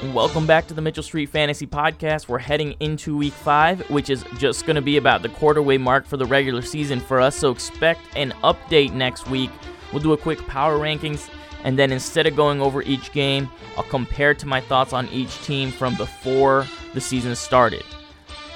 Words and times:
Welcome 0.00 0.46
back 0.46 0.68
to 0.68 0.74
the 0.74 0.80
Mitchell 0.80 1.02
Street 1.02 1.28
Fantasy 1.28 1.66
Podcast. 1.66 2.28
We're 2.28 2.38
heading 2.38 2.76
into 2.78 3.16
week 3.16 3.32
five, 3.32 3.80
which 3.90 4.10
is 4.10 4.24
just 4.36 4.64
going 4.64 4.76
to 4.76 4.82
be 4.82 4.96
about 4.96 5.22
the 5.22 5.28
quarterway 5.28 5.80
mark 5.80 6.06
for 6.06 6.16
the 6.16 6.24
regular 6.24 6.62
season 6.62 7.00
for 7.00 7.20
us. 7.20 7.34
So 7.34 7.50
expect 7.50 8.02
an 8.14 8.32
update 8.44 8.92
next 8.92 9.28
week. 9.28 9.50
We'll 9.92 10.00
do 10.00 10.12
a 10.12 10.16
quick 10.16 10.38
power 10.46 10.78
rankings, 10.78 11.28
and 11.64 11.76
then 11.76 11.90
instead 11.90 12.28
of 12.28 12.36
going 12.36 12.60
over 12.62 12.80
each 12.82 13.10
game, 13.10 13.50
I'll 13.76 13.82
compare 13.82 14.34
to 14.34 14.46
my 14.46 14.60
thoughts 14.60 14.92
on 14.92 15.08
each 15.08 15.36
team 15.42 15.72
from 15.72 15.96
before 15.96 16.64
the 16.94 17.00
season 17.00 17.34
started. 17.34 17.82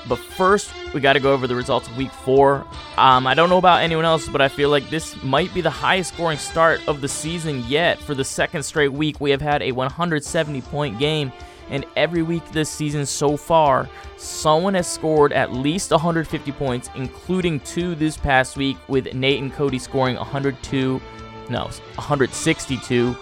But 0.08 0.18
first, 0.18 0.72
we 0.92 1.00
got 1.00 1.12
to 1.14 1.20
go 1.20 1.32
over 1.32 1.46
the 1.46 1.54
results 1.54 1.88
of 1.88 1.96
week 1.96 2.10
four. 2.10 2.66
Um, 2.96 3.26
I 3.26 3.34
don't 3.34 3.48
know 3.48 3.58
about 3.58 3.82
anyone 3.82 4.04
else, 4.04 4.28
but 4.28 4.40
I 4.40 4.48
feel 4.48 4.68
like 4.68 4.90
this 4.90 5.20
might 5.22 5.52
be 5.54 5.60
the 5.60 5.70
highest 5.70 6.14
scoring 6.14 6.38
start 6.38 6.80
of 6.88 7.00
the 7.00 7.08
season 7.08 7.64
yet. 7.68 7.98
For 7.98 8.14
the 8.14 8.24
second 8.24 8.62
straight 8.64 8.92
week, 8.92 9.20
we 9.20 9.30
have 9.30 9.40
had 9.40 9.62
a 9.62 9.72
170 9.72 10.60
point 10.62 10.98
game. 10.98 11.32
And 11.70 11.86
every 11.96 12.22
week 12.22 12.42
this 12.52 12.68
season 12.68 13.06
so 13.06 13.36
far, 13.36 13.88
someone 14.18 14.74
has 14.74 14.86
scored 14.86 15.32
at 15.32 15.52
least 15.52 15.90
150 15.90 16.52
points, 16.52 16.90
including 16.96 17.60
two 17.60 17.94
this 17.94 18.16
past 18.16 18.56
week, 18.56 18.76
with 18.88 19.14
Nate 19.14 19.40
and 19.40 19.52
Cody 19.52 19.78
scoring 19.78 20.16
102, 20.16 21.00
no, 21.48 21.62
162 21.62 23.16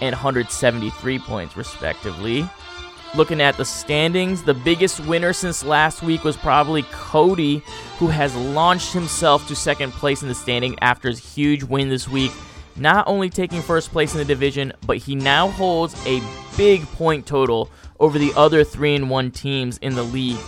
and 0.00 0.12
173 0.12 1.18
points, 1.20 1.56
respectively. 1.56 2.48
Looking 3.16 3.40
at 3.40 3.56
the 3.56 3.64
standings, 3.64 4.42
the 4.42 4.54
biggest 4.54 4.98
winner 4.98 5.32
since 5.32 5.64
last 5.64 6.02
week 6.02 6.24
was 6.24 6.36
probably 6.36 6.82
Cody, 6.90 7.62
who 7.98 8.08
has 8.08 8.34
launched 8.34 8.92
himself 8.92 9.46
to 9.46 9.54
second 9.54 9.92
place 9.92 10.22
in 10.22 10.28
the 10.28 10.34
standing 10.34 10.76
after 10.80 11.08
his 11.08 11.34
huge 11.34 11.62
win 11.62 11.88
this 11.88 12.08
week. 12.08 12.32
Not 12.74 13.06
only 13.06 13.30
taking 13.30 13.62
first 13.62 13.92
place 13.92 14.14
in 14.14 14.18
the 14.18 14.24
division, 14.24 14.72
but 14.84 14.96
he 14.96 15.14
now 15.14 15.48
holds 15.48 15.94
a 16.08 16.20
big 16.56 16.82
point 16.88 17.24
total 17.24 17.70
over 18.00 18.18
the 18.18 18.32
other 18.34 18.64
3 18.64 18.96
and 18.96 19.08
1 19.08 19.30
teams 19.30 19.78
in 19.78 19.94
the 19.94 20.02
league. 20.02 20.40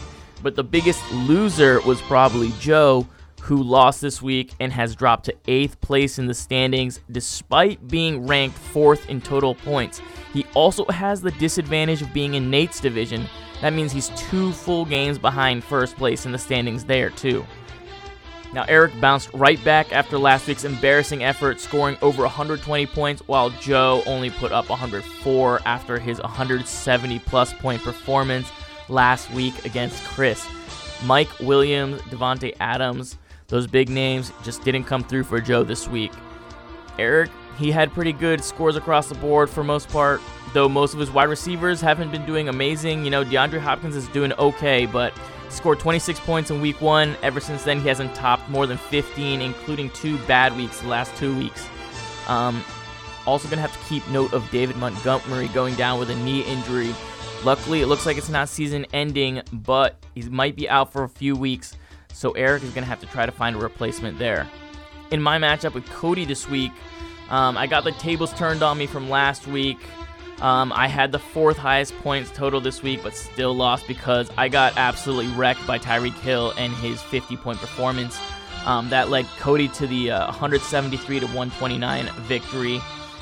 But 0.43 0.57
the 0.57 0.65
biggest 0.65 1.01
loser 1.13 1.81
was 1.83 2.01
probably 2.03 2.53
Joe, 2.59 3.07
who 3.47 3.63
lost 3.63 4.01
this 4.01 4.21
week 4.21 4.53
and 4.59 4.73
has 4.73 4.97
dropped 4.97 5.25
to 5.25 5.33
8th 5.47 5.81
place 5.81 6.19
in 6.19 6.27
the 6.27 6.35
standings 6.35 6.99
despite 7.13 7.87
being 7.87 8.27
ranked 8.27 8.59
4th 8.75 9.07
in 9.07 9.21
total 9.21 9.55
points. 9.55 10.03
He 10.33 10.45
also 10.55 10.85
has 10.87 11.21
the 11.21 11.31
disadvantage 11.31 12.03
of 12.03 12.13
being 12.13 12.35
in 12.35 12.51
Nate's 12.51 12.81
division. 12.81 13.29
That 13.61 13.73
means 13.73 13.93
he's 13.93 14.09
two 14.17 14.51
full 14.51 14.85
games 14.85 15.17
behind 15.17 15.63
first 15.63 15.95
place 15.97 16.27
in 16.27 16.33
the 16.33 16.39
standings 16.39 16.85
there, 16.85 17.09
too. 17.09 17.47
Now, 18.53 18.65
Eric 18.67 19.01
bounced 19.01 19.31
right 19.33 19.63
back 19.65 19.93
after 19.93 20.19
last 20.19 20.49
week's 20.49 20.65
embarrassing 20.65 21.23
effort, 21.23 21.61
scoring 21.61 21.97
over 22.03 22.23
120 22.23 22.87
points, 22.87 23.23
while 23.29 23.51
Joe 23.51 24.03
only 24.07 24.31
put 24.31 24.51
up 24.51 24.69
104 24.69 25.61
after 25.65 26.01
his 26.01 26.21
170 26.21 27.21
plus 27.21 27.53
point 27.55 27.81
performance 27.81 28.51
last 28.89 29.31
week 29.31 29.65
against 29.65 30.03
Chris. 30.03 30.45
Mike 31.05 31.31
Williams, 31.39 32.01
Davante 32.03 32.57
Adams, 32.59 33.19
those 33.49 33.67
big 33.67 33.89
names 33.89 34.33
just 34.43 34.63
didn't 34.65 34.85
come 34.85 35.05
through 35.05 35.25
for 35.25 35.41
Joe 35.41 35.63
this 35.63 35.89
week. 35.89 36.13
Eric, 36.99 37.31
he 37.59 37.71
had 37.71 37.93
pretty 37.93 38.13
good 38.13 38.43
scores 38.43 38.77
across 38.77 39.09
the 39.09 39.15
board 39.17 39.49
for 39.49 39.63
most 39.63 39.89
part, 39.89 40.21
though 40.53 40.69
most 40.69 40.95
of 40.95 41.01
his 41.01 41.11
wide 41.11 41.29
receivers 41.29 41.81
haven't 41.81 42.11
been 42.11 42.27
doing 42.27 42.49
amazing. 42.49 43.05
You 43.05 43.11
know, 43.11 43.25
DeAndre 43.25 43.61
Hopkins 43.61 43.97
is 43.97 44.09
doing 44.09 44.33
okay, 44.35 44.87
but 44.87 45.15
scored 45.49 45.79
26 45.79 46.21
points 46.21 46.51
in 46.51 46.61
week 46.61 46.81
one. 46.81 47.17
Ever 47.23 47.41
since 47.41 47.63
then, 47.63 47.81
he 47.81 47.89
hasn't 47.89 48.15
topped 48.15 48.49
more 48.49 48.67
than 48.67 48.79
15, 48.79 49.41
including 49.41 49.91
two 49.91 50.19
bad 50.27 50.57
weeks 50.57 50.81
the 50.81 50.89
last 50.89 51.15
two 51.17 51.37
weeks. 51.39 51.69
Um, 52.29 52.65
also, 53.27 53.49
going 53.49 53.59
to 53.59 53.63
have 53.63 53.73
to 53.73 53.89
keep 53.89 54.09
note 54.09 54.33
of 54.33 54.49
David 54.51 54.77
Montgomery 54.77 55.49
going 55.49 55.75
down 55.75 55.99
with 55.99 56.11
a 56.11 56.17
knee 56.17 56.43
injury. 56.43 56.95
Luckily, 57.45 57.81
it 57.81 57.87
looks 57.87 58.07
like 58.07 58.17
it's 58.17 58.29
not 58.29 58.49
season 58.49 58.87
ending, 58.93 59.43
but 59.53 59.97
he 60.15 60.23
might 60.23 60.57
be 60.57 60.69
out 60.69 60.93
for 60.93 61.05
a 61.05 61.09
few 61.09 61.37
weeks 61.37 61.77
so 62.17 62.33
Eric 62.33 62.63
is 62.63 62.71
going 62.71 62.83
to 62.83 62.89
have 62.89 63.01
to 63.01 63.07
try 63.07 63.27
to 63.27 63.33
find 63.33 63.57
a 63.57 63.59
replacement 63.59 64.19
there. 64.19 64.49
In 65.11 65.21
my 65.21 65.39
matchup 65.39 65.75
with 65.75 65.85
Cody 65.91 66.25
this 66.25 66.49
week, 66.49 66.73
um, 67.29 67.59
I 67.59 67.67
got 67.67 67.85
the 67.85 67.93
tables 67.93 68.33
turned 68.33 68.63
on 68.63 68.79
me 68.79 68.87
from 68.87 69.11
last 69.11 69.47
week. 69.47 69.79
Um, 70.41 70.73
I 70.73 70.89
had 70.89 71.13
the 71.13 71.19
fourth 71.19 71.59
highest 71.59 71.95
points 71.99 72.31
total 72.31 72.61
this 72.61 72.83
week, 72.83 73.03
but 73.03 73.15
still 73.15 73.55
lost 73.55 73.87
because 73.87 74.31
I 74.39 74.49
got 74.49 74.77
absolutely 74.79 75.31
wrecked 75.35 75.67
by 75.67 75.79
Tyreek 75.79 76.19
Hill 76.21 76.55
and 76.57 76.73
his 76.75 77.03
50 77.03 77.37
point 77.37 77.59
performance. 77.59 78.19
Um, 78.65 78.89
that 78.89 79.11
led 79.11 79.27
Cody 79.39 79.69
to 79.69 79.87
the 79.87 80.13
uh, 80.13 80.27
173 80.27 81.21
to 81.21 81.27
129 81.27 82.09
victory. 82.23 82.81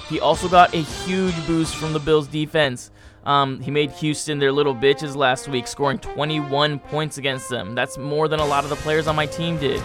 He 0.09 0.21
also 0.21 0.49
got 0.49 0.73
a 0.73 0.79
huge 0.79 1.35
boost 1.47 1.75
from 1.75 1.93
the 1.93 1.99
Bills 1.99 2.29
defense. 2.29 2.93
Um, 3.25 3.61
he 3.61 3.71
made 3.71 3.91
Houston 3.93 4.39
their 4.39 4.53
little 4.53 4.75
bitches 4.75 5.17
last 5.17 5.49
week, 5.49 5.67
scoring 5.67 5.99
21 5.99 6.79
points 6.79 7.19
against 7.19 7.49
them. 7.49 7.75
That's 7.75 7.97
more 7.97 8.29
than 8.29 8.41
a 8.41 8.47
lot 8.47 8.65
of 8.65 8.71
the 8.71 8.77
players 8.77 9.07
on 9.07 9.17
my 9.17 9.27
team 9.27 9.59
did. 9.59 9.83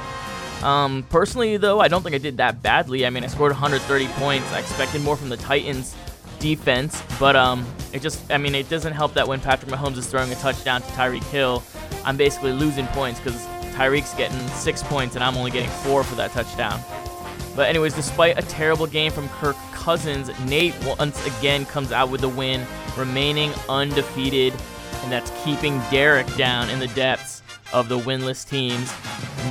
Um, 0.62 1.06
personally, 1.10 1.56
though, 1.58 1.80
I 1.80 1.88
don't 1.88 2.02
think 2.02 2.16
I 2.16 2.20
did 2.20 2.38
that 2.38 2.62
badly. 2.62 3.06
I 3.06 3.10
mean, 3.10 3.24
I 3.24 3.28
scored 3.28 3.52
130 3.52 4.08
points. 4.14 4.52
I 4.52 4.60
expected 4.60 5.02
more 5.02 5.16
from 5.16 5.30
the 5.30 5.38
Titans 5.38 5.96
defense, 6.40 7.02
but 7.20 7.36
um, 7.36 7.66
it 7.94 8.02
just, 8.02 8.30
I 8.32 8.38
mean, 8.38 8.56
it 8.56 8.70
doesn't 8.70 8.94
help 8.94 9.14
that 9.14 9.28
when 9.28 9.40
Patrick 9.40 9.72
Mahomes 9.72 9.98
is 9.98 10.08
throwing 10.08 10.32
a 10.32 10.36
touchdown 10.36 10.82
to 10.82 10.88
Tyreek 10.90 11.24
Hill, 11.24 11.64
I'm 12.06 12.18
basically 12.18 12.52
losing 12.52 12.88
points 12.88 13.20
because 13.20 13.46
Tyreek's 13.74 14.14
getting 14.16 14.40
six 14.50 14.84
points 14.84 15.16
and 15.16 15.24
I'm 15.24 15.38
only 15.38 15.52
getting 15.52 15.70
four 15.70 16.04
for 16.04 16.16
that 16.16 16.32
touchdown. 16.32 16.82
But 17.56 17.68
anyways, 17.68 17.94
despite 17.94 18.38
a 18.38 18.42
terrible 18.44 18.88
game 18.88 19.12
from 19.12 19.28
Kirk 19.30 19.56
Cousins, 19.72 20.30
Nate 20.46 20.74
once 20.84 21.26
again 21.26 21.66
comes 21.66 21.92
out 21.92 22.10
with 22.10 22.22
the 22.22 22.30
win, 22.30 22.66
remaining 22.98 23.52
undefeated, 23.68 24.54
and 25.04 25.12
that's 25.12 25.32
keeping 25.44 25.80
Derek 25.92 26.28
down 26.36 26.70
in 26.70 26.80
the 26.80 26.88
depths 26.90 27.42
of 27.74 27.90
the 27.90 27.98
winless 27.98 28.48
teams. 28.48 28.94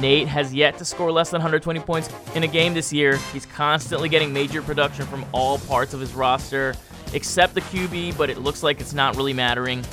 Nate 0.01 0.29
has 0.29 0.55
yet 0.55 0.79
to 0.79 0.85
score 0.85 1.11
less 1.11 1.31
than 1.31 1.39
120 1.39 1.81
points 1.81 2.09
in 2.35 2.43
a 2.43 2.47
game 2.49 2.75
this 2.75 2.93
year. 2.93 3.17
He's 3.33 3.47
constantly 3.47 4.09
getting 4.09 4.33
major 4.33 4.63
production 4.63 5.07
from 5.07 5.25
all 5.33 5.59
parts 5.59 5.95
of 5.95 6.01
his 6.01 6.15
roster, 6.15 6.75
except 7.13 7.55
the 7.55 7.61
QB, 7.63 8.17
but 8.17 8.31
it 8.31 8.39
looks 8.39 8.63
like 8.63 8.81
it's 8.81 8.93
not 8.93 9.17
really 9.17 9.33
mattering. 9.33 9.85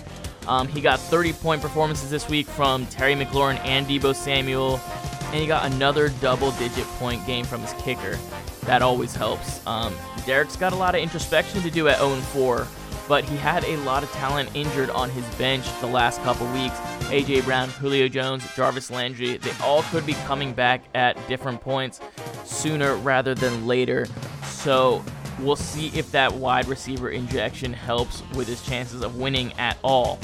Um, 0.47 0.67
he 0.67 0.81
got 0.81 0.99
30 0.99 1.33
point 1.33 1.61
performances 1.61 2.09
this 2.09 2.29
week 2.29 2.47
from 2.47 2.85
Terry 2.87 3.15
McLaurin 3.15 3.59
and 3.65 3.87
Deebo 3.87 4.13
Samuel, 4.15 4.79
and 5.27 5.35
he 5.35 5.47
got 5.47 5.71
another 5.71 6.09
double 6.21 6.51
digit 6.51 6.85
point 6.97 7.25
game 7.25 7.45
from 7.45 7.61
his 7.61 7.73
kicker. 7.73 8.17
That 8.65 8.81
always 8.81 9.15
helps. 9.15 9.65
Um, 9.67 9.93
Derek's 10.25 10.55
got 10.55 10.73
a 10.73 10.75
lot 10.75 10.95
of 10.95 11.01
introspection 11.01 11.61
to 11.61 11.71
do 11.71 11.87
at 11.87 11.99
0 11.99 12.15
4, 12.15 12.67
but 13.07 13.23
he 13.23 13.37
had 13.37 13.63
a 13.65 13.77
lot 13.77 14.03
of 14.03 14.11
talent 14.11 14.49
injured 14.55 14.89
on 14.89 15.09
his 15.09 15.25
bench 15.35 15.65
the 15.81 15.87
last 15.87 16.21
couple 16.23 16.47
weeks. 16.53 16.79
A.J. 17.09 17.41
Brown, 17.41 17.69
Julio 17.69 18.07
Jones, 18.07 18.43
Jarvis 18.55 18.89
Landry, 18.89 19.37
they 19.37 19.51
all 19.63 19.83
could 19.83 20.05
be 20.05 20.13
coming 20.25 20.53
back 20.53 20.81
at 20.95 21.15
different 21.27 21.61
points 21.61 22.01
sooner 22.43 22.95
rather 22.95 23.35
than 23.35 23.67
later. 23.67 24.07
So 24.45 25.03
we'll 25.39 25.55
see 25.55 25.87
if 25.89 26.11
that 26.11 26.33
wide 26.33 26.67
receiver 26.67 27.11
injection 27.11 27.73
helps 27.73 28.23
with 28.33 28.47
his 28.47 28.65
chances 28.65 29.01
of 29.01 29.17
winning 29.17 29.53
at 29.59 29.77
all. 29.83 30.19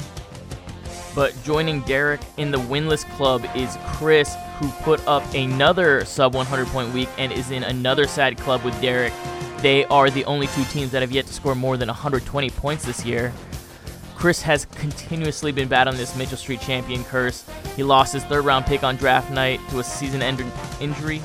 But 1.14 1.34
joining 1.44 1.82
Derek 1.82 2.20
in 2.38 2.50
the 2.50 2.58
winless 2.58 3.04
club 3.16 3.44
is 3.54 3.76
Chris, 3.86 4.34
who 4.58 4.68
put 4.82 5.06
up 5.06 5.22
another 5.34 6.04
sub 6.04 6.34
100 6.34 6.66
point 6.68 6.92
week 6.94 7.08
and 7.18 7.30
is 7.32 7.50
in 7.50 7.64
another 7.64 8.06
sad 8.06 8.38
club 8.38 8.64
with 8.64 8.80
Derek. 8.80 9.12
They 9.58 9.84
are 9.86 10.10
the 10.10 10.24
only 10.24 10.46
two 10.48 10.64
teams 10.64 10.90
that 10.92 11.02
have 11.02 11.12
yet 11.12 11.26
to 11.26 11.32
score 11.32 11.54
more 11.54 11.76
than 11.76 11.88
120 11.88 12.50
points 12.50 12.84
this 12.84 13.04
year. 13.04 13.32
Chris 14.16 14.40
has 14.42 14.64
continuously 14.66 15.52
been 15.52 15.68
bad 15.68 15.86
on 15.86 15.96
this 15.96 16.16
Mitchell 16.16 16.38
Street 16.38 16.60
champion 16.60 17.04
curse. 17.04 17.44
He 17.76 17.82
lost 17.82 18.12
his 18.12 18.24
third 18.24 18.44
round 18.44 18.64
pick 18.66 18.82
on 18.82 18.96
draft 18.96 19.30
night 19.30 19.60
to 19.70 19.80
a 19.80 19.84
season 19.84 20.22
ending 20.22 20.50
injury. 20.80 21.20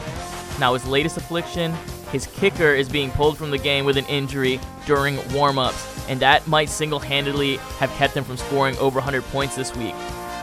Now, 0.59 0.73
his 0.73 0.85
latest 0.85 1.17
affliction, 1.17 1.73
his 2.11 2.27
kicker 2.27 2.73
is 2.73 2.89
being 2.89 3.11
pulled 3.11 3.37
from 3.37 3.51
the 3.51 3.57
game 3.57 3.85
with 3.85 3.97
an 3.97 4.05
injury 4.05 4.59
during 4.85 5.17
warm 5.31 5.59
ups 5.59 5.96
and 6.07 6.19
that 6.19 6.47
might 6.47 6.69
single 6.69 6.99
handedly 6.99 7.57
have 7.79 7.89
kept 7.91 8.15
him 8.15 8.23
from 8.23 8.37
scoring 8.37 8.77
over 8.77 8.95
100 8.95 9.23
points 9.25 9.55
this 9.55 9.75
week. 9.75 9.95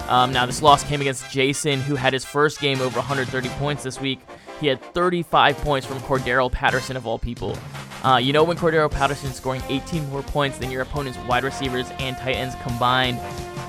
Um, 0.08 0.32
now, 0.32 0.44
this 0.44 0.60
loss 0.60 0.84
came 0.84 1.00
against 1.00 1.30
Jason, 1.30 1.80
who 1.80 1.94
had 1.94 2.12
his 2.12 2.24
first 2.24 2.60
game 2.60 2.80
over 2.80 2.98
130 2.98 3.48
points 3.50 3.82
this 3.82 4.00
week. 4.00 4.20
He 4.60 4.66
had 4.66 4.80
35 4.92 5.56
points 5.58 5.86
from 5.86 5.98
Cordarrelle 6.00 6.52
Patterson, 6.52 6.96
of 6.96 7.06
all 7.06 7.18
people. 7.18 7.56
Uh, 8.04 8.18
you 8.18 8.32
know, 8.32 8.44
when 8.44 8.56
Cordarrelle 8.56 8.90
Patterson 8.90 9.30
is 9.30 9.36
scoring 9.36 9.62
18 9.68 10.08
more 10.10 10.22
points 10.22 10.58
than 10.58 10.70
your 10.70 10.82
opponent's 10.82 11.18
wide 11.20 11.42
receivers 11.42 11.90
and 11.98 12.16
tight 12.18 12.36
ends 12.36 12.54
combined, 12.62 13.18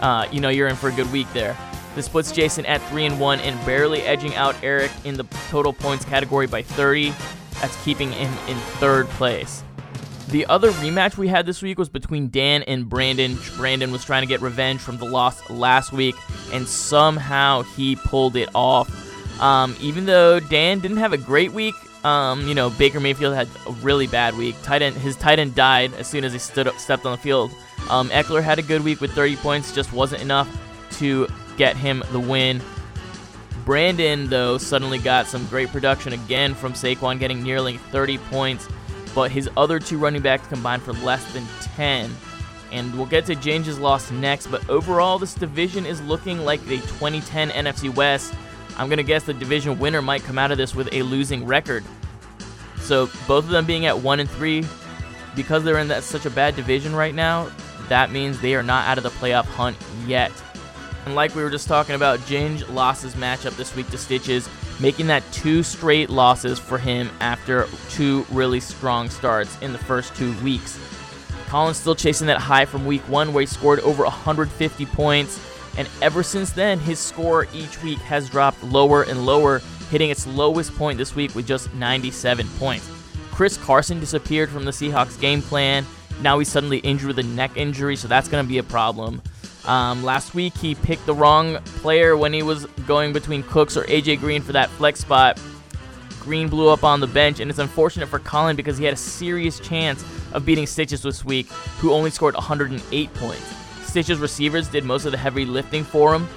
uh, 0.01 0.27
you 0.31 0.41
know 0.41 0.49
you're 0.49 0.67
in 0.67 0.75
for 0.75 0.89
a 0.89 0.91
good 0.91 1.09
week 1.11 1.27
there. 1.33 1.57
This 1.95 2.09
puts 2.09 2.33
Jason 2.33 2.65
at 2.65 2.81
3 2.89 3.05
and 3.05 3.19
1 3.19 3.39
and 3.39 3.65
barely 3.65 4.01
edging 4.01 4.35
out 4.35 4.55
Eric 4.61 4.91
in 5.05 5.15
the 5.15 5.23
total 5.49 5.71
points 5.71 6.03
category 6.03 6.47
by 6.47 6.61
30. 6.61 7.13
That's 7.61 7.81
keeping 7.85 8.11
him 8.11 8.33
in 8.49 8.57
third 8.79 9.07
place. 9.11 9.63
The 10.29 10.45
other 10.47 10.71
rematch 10.71 11.17
we 11.17 11.27
had 11.27 11.45
this 11.45 11.61
week 11.61 11.77
was 11.77 11.89
between 11.89 12.29
Dan 12.29 12.63
and 12.63 12.89
Brandon. 12.89 13.37
Brandon 13.57 13.91
was 13.91 14.03
trying 14.03 14.23
to 14.23 14.27
get 14.27 14.41
revenge 14.41 14.81
from 14.81 14.97
the 14.97 15.05
loss 15.05 15.49
last 15.49 15.93
week, 15.93 16.15
and 16.51 16.67
somehow 16.67 17.61
he 17.61 17.95
pulled 17.95 18.35
it 18.35 18.49
off. 18.55 18.89
Um, 19.41 19.75
even 19.79 20.05
though 20.05 20.39
Dan 20.39 20.79
didn't 20.79 20.97
have 20.97 21.13
a 21.13 21.17
great 21.17 21.51
week, 21.51 21.75
um, 22.03 22.47
you 22.47 22.55
know 22.55 22.69
Baker 22.71 22.99
Mayfield 22.99 23.35
had 23.35 23.47
a 23.67 23.71
really 23.73 24.07
bad 24.07 24.35
week. 24.35 24.55
Tight 24.63 24.81
end, 24.81 24.95
his 24.95 25.15
tight 25.15 25.37
end 25.37 25.53
died 25.53 25.93
as 25.93 26.07
soon 26.07 26.23
as 26.23 26.33
he 26.33 26.39
stood 26.39 26.67
up, 26.67 26.77
stepped 26.79 27.05
on 27.05 27.11
the 27.11 27.17
field. 27.17 27.51
Um, 27.89 28.09
Ekeler 28.09 28.41
had 28.41 28.57
a 28.57 28.63
good 28.63 28.83
week 28.83 29.01
with 29.01 29.11
30 29.11 29.35
points, 29.37 29.73
just 29.73 29.93
wasn't 29.93 30.23
enough 30.23 30.49
to 30.93 31.27
get 31.57 31.77
him 31.77 32.03
the 32.11 32.19
win. 32.19 32.61
Brandon, 33.63 34.27
though, 34.27 34.57
suddenly 34.57 34.99
got 34.99 35.27
some 35.27 35.45
great 35.47 35.69
production 35.69 36.13
again 36.13 36.53
from 36.53 36.73
Saquon, 36.73 37.19
getting 37.19 37.41
nearly 37.41 37.77
30 37.77 38.17
points, 38.19 38.67
but 39.15 39.31
his 39.31 39.49
other 39.55 39.79
two 39.79 39.97
running 39.97 40.21
backs 40.21 40.45
combined 40.47 40.83
for 40.83 40.93
less 40.93 41.33
than 41.33 41.47
10. 41.75 42.11
And 42.71 42.93
we'll 42.95 43.05
get 43.05 43.25
to 43.27 43.35
James's 43.35 43.79
loss 43.79 44.11
next, 44.11 44.47
but 44.47 44.69
overall, 44.69 45.17
this 45.17 45.33
division 45.33 45.85
is 45.85 46.01
looking 46.01 46.39
like 46.39 46.63
the 46.65 46.77
2010 46.77 47.49
NFC 47.51 47.93
West. 47.95 48.33
I'm 48.77 48.87
going 48.89 48.97
to 48.97 49.03
guess 49.03 49.23
the 49.23 49.33
division 49.33 49.79
winner 49.79 50.01
might 50.01 50.23
come 50.23 50.37
out 50.37 50.51
of 50.51 50.57
this 50.57 50.75
with 50.75 50.89
a 50.91 51.01
losing 51.03 51.45
record. 51.45 51.85
So, 52.81 53.05
both 53.27 53.45
of 53.45 53.49
them 53.49 53.65
being 53.65 53.85
at 53.85 53.97
1 53.97 54.19
and 54.19 54.29
3, 54.29 54.65
because 55.35 55.63
they're 55.63 55.79
in 55.79 55.87
that 55.87 56.03
such 56.03 56.25
a 56.25 56.29
bad 56.29 56.55
division 56.57 56.93
right 56.93 57.15
now, 57.15 57.49
that 57.87 58.11
means 58.11 58.41
they 58.41 58.55
are 58.55 58.63
not 58.63 58.87
out 58.87 58.97
of 58.97 59.03
the 59.03 59.09
playoff 59.11 59.45
hunt 59.45 59.77
yet. 60.05 60.31
And 61.05 61.15
like 61.15 61.33
we 61.35 61.43
were 61.43 61.49
just 61.49 61.67
talking 61.67 61.95
about, 61.95 62.19
Ginge 62.21 62.67
lost 62.73 63.03
his 63.03 63.15
matchup 63.15 63.55
this 63.55 63.75
week 63.75 63.89
to 63.91 63.97
Stitches, 63.97 64.49
making 64.79 65.07
that 65.07 65.23
two 65.31 65.63
straight 65.63 66.09
losses 66.09 66.59
for 66.59 66.77
him 66.77 67.09
after 67.19 67.67
two 67.89 68.25
really 68.29 68.59
strong 68.59 69.09
starts 69.09 69.57
in 69.61 69.71
the 69.71 69.77
first 69.79 70.15
two 70.15 70.33
weeks. 70.41 70.79
Colin's 71.47 71.77
still 71.77 71.95
chasing 71.95 72.27
that 72.27 72.39
high 72.39 72.65
from 72.65 72.85
week 72.85 73.01
one 73.07 73.31
where 73.31 73.41
he 73.41 73.47
scored 73.47 73.79
over 73.81 74.03
150 74.03 74.85
points, 74.87 75.39
and 75.77 75.87
ever 76.01 76.23
since 76.23 76.51
then, 76.51 76.79
his 76.79 76.99
score 76.99 77.47
each 77.53 77.81
week 77.83 77.99
has 77.99 78.29
dropped 78.29 78.63
lower 78.63 79.03
and 79.03 79.25
lower, 79.25 79.61
hitting 79.89 80.09
its 80.09 80.25
lowest 80.25 80.75
point 80.75 80.97
this 80.97 81.15
week 81.15 81.35
with 81.35 81.47
just 81.47 81.73
97 81.75 82.47
points. 82.57 82.89
Chris 83.31 83.57
Carson 83.57 83.99
disappeared 83.99 84.49
from 84.49 84.65
the 84.65 84.71
Seahawks 84.71 85.19
game 85.19 85.41
plan. 85.41 85.85
Now 86.21 86.39
he's 86.39 86.49
suddenly 86.49 86.77
injured 86.79 87.07
with 87.07 87.19
a 87.19 87.23
neck 87.23 87.51
injury, 87.55 87.95
so 87.95 88.07
that's 88.07 88.29
going 88.29 88.43
to 88.43 88.47
be 88.47 88.57
a 88.57 88.63
problem. 88.63 89.21
Um, 89.67 90.03
last 90.03 90.35
week, 90.35 90.55
he 90.57 90.75
picked 90.75 91.05
the 91.05 91.13
wrong 91.13 91.57
player 91.77 92.15
when 92.15 92.33
he 92.33 92.43
was 92.43 92.65
going 92.87 93.13
between 93.13 93.43
Cooks 93.43 93.75
or 93.75 93.83
AJ 93.85 94.19
Green 94.19 94.41
for 94.41 94.53
that 94.53 94.69
flex 94.71 94.99
spot. 94.99 95.39
Green 96.19 96.49
blew 96.49 96.69
up 96.69 96.83
on 96.83 96.99
the 96.99 97.07
bench, 97.07 97.39
and 97.39 97.49
it's 97.49 97.59
unfortunate 97.59 98.07
for 98.07 98.19
Colin 98.19 98.55
because 98.55 98.77
he 98.77 98.85
had 98.85 98.93
a 98.93 98.97
serious 98.97 99.59
chance 99.59 100.03
of 100.33 100.45
beating 100.45 100.67
Stitches 100.67 101.01
this 101.01 101.23
week, 101.23 101.47
who 101.79 101.91
only 101.91 102.09
scored 102.09 102.35
108 102.35 103.13
points. 103.13 103.55
Stitches 103.83 104.19
receivers 104.19 104.67
did 104.67 104.83
most 104.83 105.05
of 105.05 105.11
the 105.11 105.17
heavy 105.17 105.45
lifting 105.45 105.83
for 105.83 106.13
him. 106.13 106.27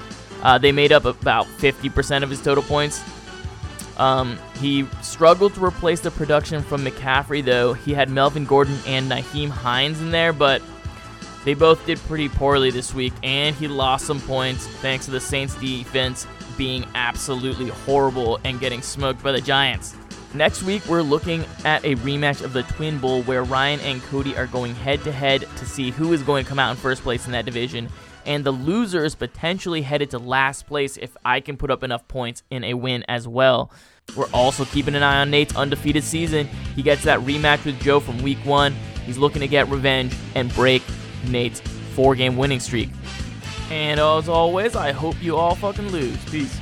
Uh, 0.42 0.58
they 0.58 0.72
made 0.72 0.92
up 0.92 1.04
about 1.04 1.46
50% 1.46 2.22
of 2.22 2.30
his 2.30 2.40
total 2.40 2.62
points. 2.62 3.02
Um, 3.96 4.38
he 4.60 4.86
struggled 5.02 5.54
to 5.54 5.64
replace 5.64 6.00
the 6.00 6.12
production 6.12 6.62
from 6.62 6.84
McCaffrey, 6.84 7.44
though. 7.44 7.72
He 7.72 7.92
had 7.92 8.10
Melvin 8.10 8.44
Gordon 8.44 8.78
and 8.86 9.10
Nyheim 9.10 9.48
Hines 9.48 10.00
in 10.00 10.12
there, 10.12 10.32
but 10.32 10.62
they 11.44 11.54
both 11.54 11.84
did 11.86 11.98
pretty 12.00 12.28
poorly 12.28 12.70
this 12.70 12.92
week, 12.92 13.12
and 13.22 13.54
he 13.54 13.68
lost 13.68 14.06
some 14.06 14.20
points 14.20 14.66
thanks 14.66 15.04
to 15.06 15.10
the 15.10 15.20
Saints 15.20 15.54
defense 15.56 16.26
being 16.56 16.84
absolutely 16.94 17.68
horrible 17.68 18.38
and 18.44 18.60
getting 18.60 18.82
smoked 18.82 19.22
by 19.22 19.32
the 19.32 19.40
Giants. 19.40 19.94
Next 20.34 20.62
week, 20.62 20.84
we're 20.86 21.00
looking 21.00 21.46
at 21.64 21.82
a 21.84 21.94
rematch 21.96 22.44
of 22.44 22.52
the 22.52 22.64
Twin 22.64 22.98
Bowl 22.98 23.22
where 23.22 23.44
Ryan 23.44 23.80
and 23.80 24.02
Cody 24.04 24.36
are 24.36 24.46
going 24.46 24.74
head 24.74 25.02
to 25.04 25.12
head 25.12 25.46
to 25.56 25.64
see 25.64 25.90
who 25.90 26.12
is 26.12 26.22
going 26.22 26.44
to 26.44 26.48
come 26.48 26.58
out 26.58 26.70
in 26.70 26.76
first 26.76 27.02
place 27.02 27.24
in 27.24 27.32
that 27.32 27.46
division. 27.46 27.88
And 28.26 28.44
the 28.44 28.50
loser 28.50 29.06
is 29.06 29.14
potentially 29.14 29.80
headed 29.80 30.10
to 30.10 30.18
last 30.18 30.66
place 30.66 30.98
if 30.98 31.16
I 31.24 31.40
can 31.40 31.56
put 31.56 31.70
up 31.70 31.82
enough 31.82 32.06
points 32.08 32.42
in 32.50 32.62
a 32.62 32.74
win 32.74 33.04
as 33.08 33.26
well. 33.26 33.72
We're 34.14 34.28
also 34.34 34.66
keeping 34.66 34.94
an 34.94 35.02
eye 35.02 35.22
on 35.22 35.30
Nate's 35.30 35.56
undefeated 35.56 36.04
season. 36.04 36.46
He 36.76 36.82
gets 36.82 37.04
that 37.04 37.20
rematch 37.20 37.64
with 37.64 37.80
Joe 37.80 38.00
from 38.00 38.20
week 38.22 38.38
one. 38.44 38.74
He's 39.06 39.16
looking 39.16 39.40
to 39.40 39.48
get 39.48 39.68
revenge 39.70 40.14
and 40.34 40.52
break 40.54 40.82
Nate's 41.28 41.60
four 41.94 42.14
game 42.14 42.36
winning 42.36 42.60
streak. 42.60 42.90
And 43.70 44.00
as 44.00 44.28
always, 44.28 44.76
I 44.76 44.92
hope 44.92 45.22
you 45.22 45.36
all 45.36 45.54
fucking 45.54 45.90
lose. 45.90 46.16
Peace. 46.26 46.58